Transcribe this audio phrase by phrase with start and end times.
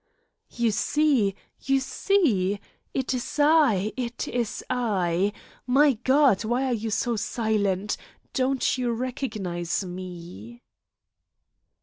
[0.49, 1.35] "You see!
[1.63, 2.59] You see!
[2.91, 3.93] It is I.
[3.95, 5.31] It is I!
[5.67, 7.97] My God, why are you silent?
[8.33, 10.63] Don't you recognise me?"